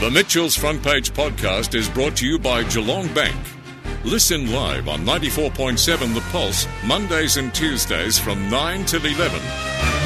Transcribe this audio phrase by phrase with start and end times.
[0.00, 3.36] The Mitchell's Front Page podcast is brought to you by Geelong Bank.
[4.02, 9.99] Listen live on 94.7 The Pulse, Mondays and Tuesdays from 9 till 11.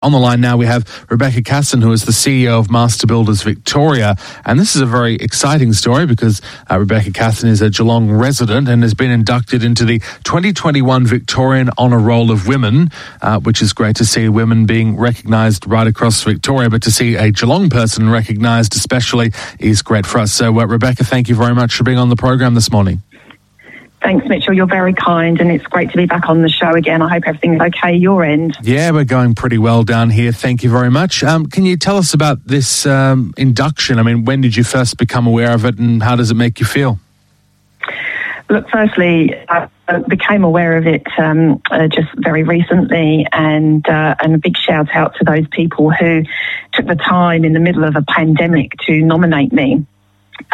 [0.00, 3.42] On the line now, we have Rebecca Casson, who is the CEO of Master Builders
[3.42, 4.14] Victoria.
[4.44, 6.40] And this is a very exciting story because
[6.70, 11.70] uh, Rebecca Casson is a Geelong resident and has been inducted into the 2021 Victorian
[11.76, 12.90] Honour Roll of Women,
[13.22, 16.70] uh, which is great to see women being recognised right across Victoria.
[16.70, 20.32] But to see a Geelong person recognised especially is great for us.
[20.32, 23.02] So, uh, Rebecca, thank you very much for being on the program this morning.
[24.00, 24.54] Thanks, Mitchell.
[24.54, 27.02] You're very kind, and it's great to be back on the show again.
[27.02, 28.56] I hope everything's okay your end.
[28.62, 30.30] Yeah, we're going pretty well down here.
[30.30, 31.24] Thank you very much.
[31.24, 33.98] Um, can you tell us about this um, induction?
[33.98, 36.60] I mean, when did you first become aware of it, and how does it make
[36.60, 37.00] you feel?
[38.48, 39.68] Look, firstly, I
[40.08, 44.88] became aware of it um, uh, just very recently, and uh, and a big shout
[44.94, 46.22] out to those people who
[46.72, 49.84] took the time in the middle of a pandemic to nominate me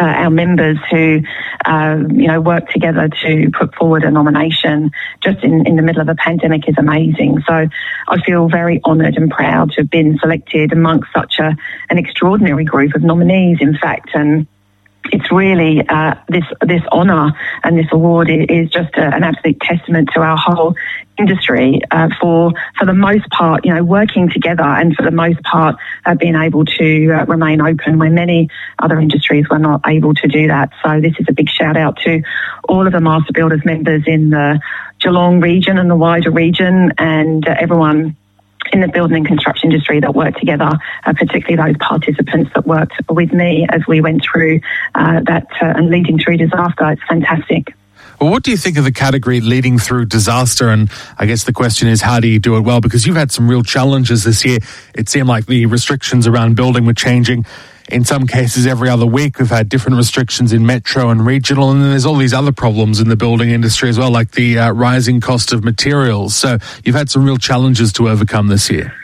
[0.01, 1.21] uh, our members who,
[1.65, 4.91] uh, you know, work together to put forward a nomination
[5.23, 7.43] just in, in the middle of a pandemic is amazing.
[7.47, 7.67] So
[8.09, 11.57] I feel very honoured and proud to have been selected amongst such a,
[11.91, 14.47] an extraordinary group of nominees, in fact, and
[15.13, 20.09] it's really uh, this this honour and this award is just a, an absolute testament
[20.15, 20.75] to our whole
[21.19, 25.43] industry uh, for for the most part, you know, working together and for the most
[25.43, 30.15] part uh, being able to uh, remain open when many other industries were not able
[30.15, 30.71] to do that.
[30.83, 32.23] So this is a big shout out to
[32.69, 34.61] all of the Master Builders members in the
[35.01, 38.17] Geelong region and the wider region and uh, everyone
[38.75, 40.71] in the building and construction industry that worked together,
[41.07, 44.61] uh, particularly those participants that worked with me as we went through
[44.97, 46.91] uh, that uh, and leading through disaster.
[46.91, 47.73] It's fantastic.
[48.21, 50.69] Well, what do you think of the category leading through disaster?
[50.69, 52.81] And I guess the question is, how do you do it well?
[52.81, 54.59] Because you've had some real challenges this year.
[54.95, 57.47] It seemed like the restrictions around building were changing
[57.89, 59.39] in some cases every other week.
[59.39, 63.01] We've had different restrictions in metro and regional, and then there's all these other problems
[63.01, 66.35] in the building industry as well, like the uh, rising cost of materials.
[66.35, 68.95] So you've had some real challenges to overcome this year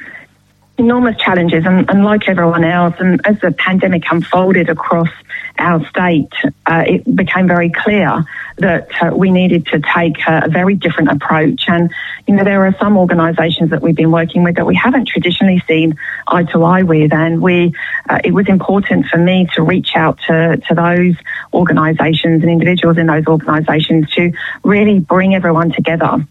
[0.79, 5.11] enormous challenges, and, and, like everyone else, and as the pandemic unfolded across
[5.59, 6.33] our state,
[6.65, 8.25] uh, it became very clear
[8.61, 11.65] that uh, we needed to take a, a, very different approach.
[11.69, 11.91] And
[12.27, 15.63] you know, there are some organisations that we've been working with that we haven't traditionally
[15.67, 15.99] seen
[16.29, 17.75] eye to eye with, and we
[18.09, 21.17] uh, it was important for me to reach out to to those
[21.53, 24.33] organisations and individuals in those organisations to
[24.63, 26.25] really bring everyone together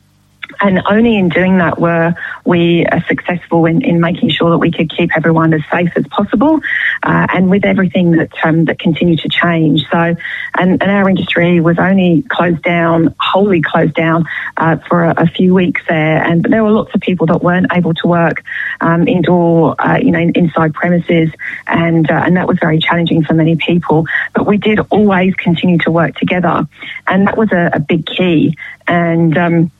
[0.61, 2.13] and only in doing that were
[2.45, 6.59] we successful in, in making sure that we could keep everyone as safe as possible,
[7.03, 9.85] uh, and with everything that um, that continued to change.
[9.91, 10.15] So,
[10.57, 14.25] and, and, our industry was only closed down, wholly closed down
[14.57, 17.67] uh, for a, a, few weeks there, and there were lots of people that weren't
[17.71, 18.43] able to work
[18.81, 21.29] um, indoor, uh, you know, inside premises,
[21.67, 24.05] and uh, and that was very challenging for many people.
[24.33, 26.67] But we did always continue to work together,
[27.07, 28.57] and that was a, a big key.
[28.87, 29.71] And um,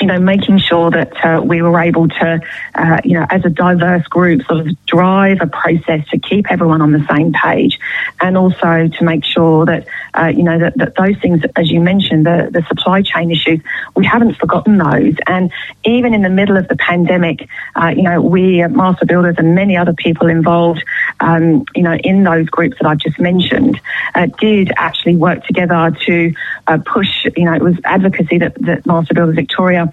[0.00, 2.40] you know, making sure that uh, we were able to,
[2.74, 6.80] uh, you know, as a diverse group, sort of drive a process to keep everyone
[6.80, 7.78] on the same page,
[8.20, 11.80] and also to make sure that, uh, you know, that, that, those things, as you
[11.80, 13.60] mentioned, the, the supply chain issues,
[13.96, 15.14] we haven't forgotten those.
[15.26, 15.50] And
[15.84, 19.54] even in the middle of the pandemic, uh, you know, we at Master Builders and
[19.54, 20.84] many other people involved,
[21.20, 23.80] um, you know, in those groups that I've just mentioned,
[24.14, 26.34] uh, did actually work together to
[26.68, 29.87] uh, push, you know, it was advocacy that, that Master Builders Victoria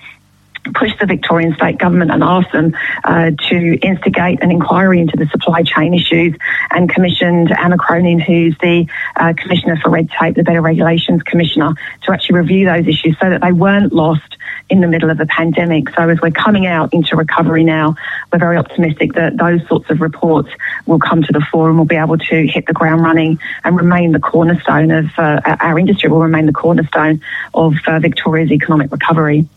[0.74, 5.28] pushed the Victorian state government and asked them uh, to instigate an inquiry into the
[5.28, 6.36] supply chain issues
[6.72, 11.74] and commissioned Anna Cronin, who's the uh, Commissioner for Red Tape, the Better Regulations Commissioner,
[12.04, 14.38] to actually review those issues so that they weren't lost
[14.70, 15.90] in the middle of the pandemic.
[15.92, 17.96] So as we're coming out into recovery now,
[18.32, 20.50] we're very optimistic that those sorts of reports
[20.86, 23.76] will come to the fore and we'll be able to hit the ground running and
[23.76, 27.22] remain the cornerstone of uh, our industry will remain the cornerstone
[27.54, 29.48] of uh, Victoria's economic recovery.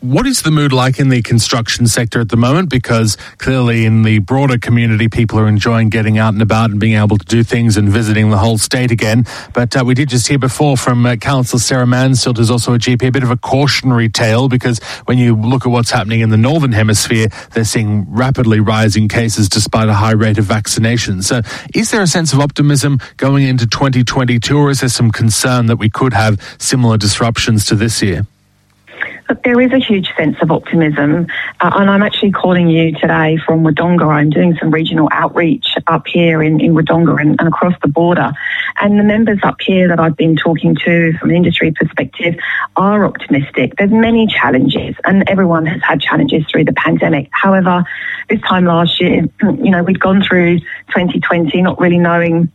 [0.00, 2.68] What is the mood like in the construction sector at the moment?
[2.68, 6.96] Because clearly, in the broader community, people are enjoying getting out and about and being
[6.98, 9.24] able to do things and visiting the whole state again.
[9.54, 12.78] But uh, we did just hear before from uh, Councillor Sarah Mansfield, who's also a
[12.78, 16.28] GP, a bit of a cautionary tale because when you look at what's happening in
[16.28, 21.22] the northern hemisphere, they're seeing rapidly rising cases despite a high rate of vaccination.
[21.22, 21.40] So,
[21.74, 25.76] is there a sense of optimism going into 2022, or is there some concern that
[25.76, 28.26] we could have similar disruptions to this year?
[29.28, 31.26] Look, there is a huge sense of optimism,
[31.60, 34.06] uh, and I'm actually calling you today from Wodonga.
[34.06, 38.32] I'm doing some regional outreach up here in, in Wodonga and, and across the border.
[38.80, 42.36] And the members up here that I've been talking to from an industry perspective
[42.76, 43.74] are optimistic.
[43.78, 47.28] There's many challenges, and everyone has had challenges through the pandemic.
[47.32, 47.84] However,
[48.28, 52.52] this time last year, you know, we'd gone through 2020 not really knowing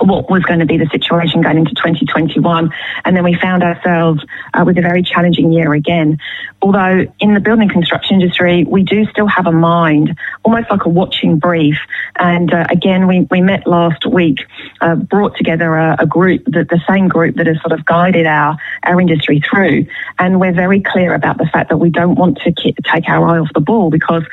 [0.00, 2.70] what was going to be the situation going into 2021.
[3.04, 6.18] And then we found ourselves uh, with a very challenging year again.
[6.62, 10.88] Although in the building construction industry, we do still have a mind, almost like a
[10.88, 11.76] watching brief.
[12.18, 14.38] And uh, again, we, we met last week,
[14.80, 18.26] uh, brought together a, a group, the, the same group that has sort of guided
[18.26, 19.86] our, our industry through.
[20.18, 23.38] And we're very clear about the fact that we don't want to take our eye
[23.38, 24.24] off the ball because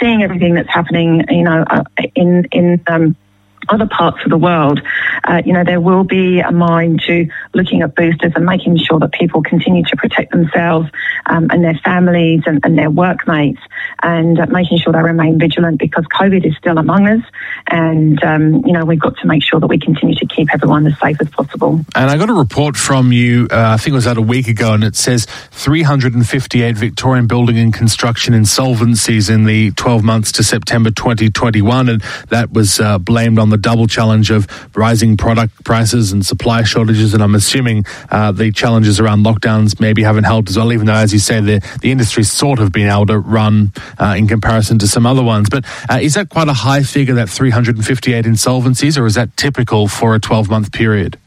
[0.00, 1.84] seeing everything that's happening, you know, uh,
[2.14, 3.16] in, in, um,
[3.68, 4.80] other parts of the world,
[5.24, 8.98] uh, you know, there will be a mind to looking at boosters and making sure
[8.98, 10.88] that people continue to protect themselves
[11.26, 13.60] um, and their families and, and their workmates
[14.02, 17.22] and uh, making sure they remain vigilant because COVID is still among us.
[17.68, 20.86] And, um, you know, we've got to make sure that we continue to keep everyone
[20.86, 21.80] as safe as possible.
[21.94, 24.48] And I got a report from you, uh, I think it was out a week
[24.48, 30.42] ago, and it says 358 Victorian building and construction insolvencies in the 12 months to
[30.42, 31.88] September 2021.
[31.88, 34.46] And that was uh, blamed on the double challenge of
[34.76, 37.14] rising product prices and supply shortages.
[37.14, 40.94] And I'm assuming uh, the challenges around lockdowns maybe haven't helped as well, even though,
[40.94, 44.78] as you say, the, the industry's sort of been able to run uh, in comparison
[44.78, 45.48] to some other ones.
[45.50, 49.88] But uh, is that quite a high figure, that 358 insolvencies, or is that typical
[49.88, 51.18] for a 12 month period?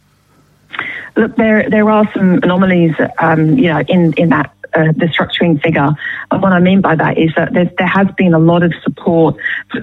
[1.18, 5.62] Look, there there are some anomalies, um, you know, in in that uh, the structuring
[5.62, 5.89] figure.
[6.31, 9.38] And what I mean by that is that there has been a lot of support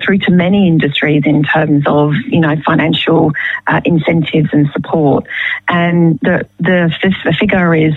[0.05, 3.33] through to many industries in terms of, you know, financial
[3.67, 5.27] uh, incentives and support.
[5.69, 6.93] And the, the,
[7.25, 7.95] the figure is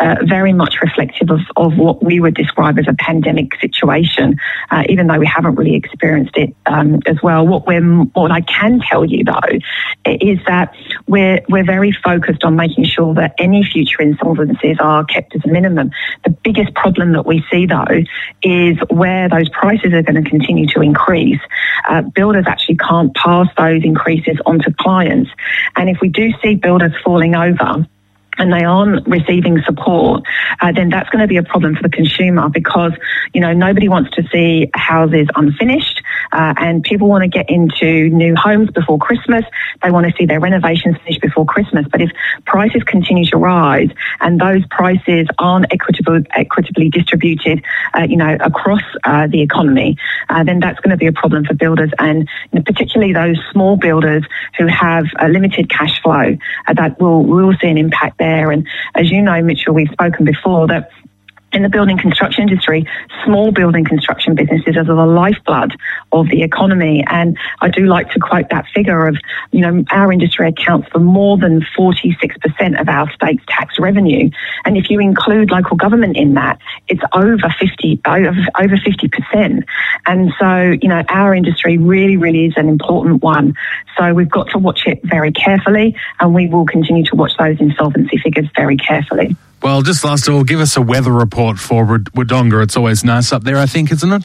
[0.00, 4.38] uh, very much reflective of, of what we would describe as a pandemic situation,
[4.70, 7.46] uh, even though we haven't really experienced it um, as well.
[7.46, 9.58] What we're, what I can tell you though,
[10.06, 10.74] is that
[11.06, 15.48] we're we're very focused on making sure that any future insolvencies are kept as a
[15.48, 15.90] minimum.
[16.24, 18.02] The biggest problem that we see though
[18.42, 21.40] is where those prices are going to continue to increase.
[21.88, 25.30] Uh, builders actually can't pass those increases onto clients,
[25.76, 27.86] and if we do see builders falling over
[28.38, 30.24] and they aren't receiving support,
[30.60, 32.92] uh, then that's going to be a problem for the consumer because,
[33.34, 38.08] you know, nobody wants to see houses unfinished uh, and people want to get into
[38.10, 39.44] new homes before Christmas.
[39.82, 41.86] They want to see their renovations finished before Christmas.
[41.90, 42.10] But if
[42.46, 48.82] prices continue to rise and those prices aren't equitable, equitably distributed, uh, you know, across
[49.04, 49.96] uh, the economy,
[50.28, 53.38] uh, then that's going to be a problem for builders and you know, particularly those
[53.52, 54.24] small builders
[54.56, 56.36] who have a limited cash flow
[56.66, 58.50] uh, that will, will see an impact there.
[58.50, 60.90] And as you know, Mitchell, we've spoken before that
[61.52, 62.86] in the building construction industry,
[63.24, 65.74] small building construction businesses are the lifeblood
[66.12, 67.04] of the economy.
[67.08, 69.16] And I do like to quote that figure of,
[69.50, 74.30] you know, our industry accounts for more than 46% of our state's tax revenue.
[74.64, 76.58] And if you include local government in that,
[76.88, 79.64] it's over 50, over, over 50%.
[80.06, 83.54] And so, you know, our industry really, really is an important one.
[83.96, 87.58] So we've got to watch it very carefully and we will continue to watch those
[87.58, 89.34] insolvency figures very carefully.
[89.62, 92.62] Well, just last of all, give us a weather report for Wodonga.
[92.62, 94.24] It's always nice up there, I think, isn't it?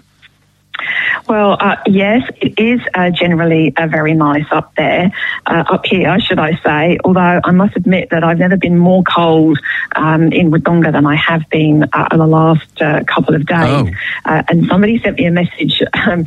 [1.27, 5.11] Well, uh, yes, it is uh, generally uh, very nice up there,
[5.45, 6.97] uh, up here, should I say.
[7.03, 9.57] Although I must admit that I've never been more cold
[9.95, 13.95] um, in Wodonga than I have been uh, in the last uh, couple of days.
[14.25, 14.43] Oh.
[14.47, 16.25] and somebody sent me a message um,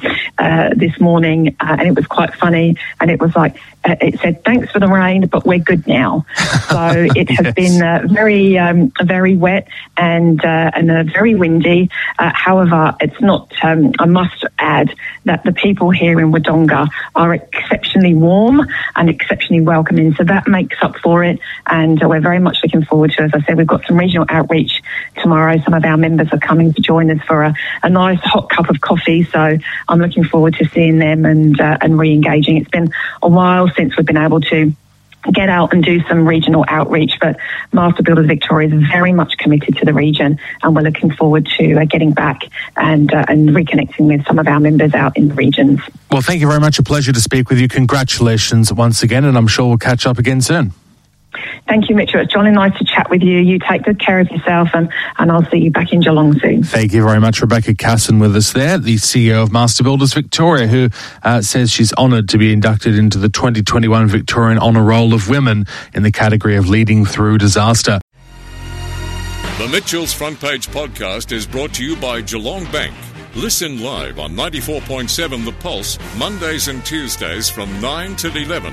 [0.77, 2.77] this morning, and it was quite funny.
[3.01, 6.27] And it was like, it said, "Thanks for the rain, but we're good now."
[6.67, 7.55] So it has yes.
[7.55, 11.91] been very, um, very wet and and very windy.
[12.19, 13.53] however, it's not.
[13.63, 19.63] Um, I must add that the people here in Wodonga are exceptionally warm and exceptionally
[19.63, 20.15] welcoming.
[20.15, 21.39] So that makes up for it.
[21.67, 24.27] And uh, we're very much looking forward to, as I said, we've got some regional
[24.29, 24.83] outreach
[25.19, 25.61] tomorrow.
[25.65, 28.71] Some of our members are coming to join us for a, a nice hot cup
[28.71, 29.25] of coffee.
[29.25, 32.57] So I'm looking forward to seeing them and, uh, and re engaging.
[32.57, 34.73] It's been a while since we've been able to
[35.33, 37.13] get out and do some regional outreach.
[37.21, 37.37] But
[37.73, 41.75] Master Builders Victoria is very much committed to the region, and we're looking forward to
[41.81, 42.43] uh, getting back
[42.77, 45.81] and uh, and reconnecting with some of our members out in the regions.
[46.11, 46.79] Well, thank you very much.
[46.79, 47.69] A pleasure to speak with you.
[47.69, 50.73] Congratulations once again, and I'm sure we'll catch up again soon.
[51.69, 52.21] Thank you, Mitchell.
[52.21, 53.39] It's John and nice to chat with you.
[53.39, 56.63] You take good care of yourself, and, and I'll see you back in Geelong soon.
[56.63, 60.69] Thank you very much, Rebecca Casson, with us there, the CEO of Master Builders Victoria,
[60.69, 60.89] who
[61.25, 65.67] uh, says she's honoured to be inducted into the 2021 Victorian Honour Roll of Women
[65.93, 68.01] in the category of Leading Through Disaster.
[69.59, 72.95] The Mitchell's Front Page podcast is brought to you by Geelong Bank.
[73.35, 78.73] Listen live on 94.7 The Pulse, Mondays and Tuesdays from 9 till 11.